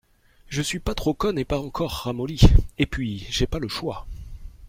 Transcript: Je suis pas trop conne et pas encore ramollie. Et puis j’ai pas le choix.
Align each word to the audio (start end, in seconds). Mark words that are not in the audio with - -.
Je 0.49 0.63
suis 0.63 0.79
pas 0.79 0.95
trop 0.95 1.13
conne 1.13 1.37
et 1.37 1.45
pas 1.45 1.59
encore 1.59 1.91
ramollie. 1.91 2.39
Et 2.79 2.87
puis 2.87 3.27
j’ai 3.29 3.45
pas 3.45 3.59
le 3.59 3.67
choix. 3.67 4.07